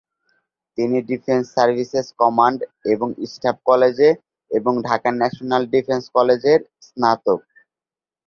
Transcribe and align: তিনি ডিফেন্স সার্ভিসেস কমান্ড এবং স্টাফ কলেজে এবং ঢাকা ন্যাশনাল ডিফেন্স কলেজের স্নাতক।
তিনি 0.77 0.97
ডিফেন্স 1.09 1.45
সার্ভিসেস 1.55 2.07
কমান্ড 2.19 2.59
এবং 2.85 3.07
স্টাফ 3.31 3.57
কলেজে 3.65 4.09
এবং 4.51 4.73
ঢাকা 4.87 5.09
ন্যাশনাল 5.19 5.63
ডিফেন্স 5.73 6.03
কলেজের 6.15 6.59
স্নাতক। 6.87 7.39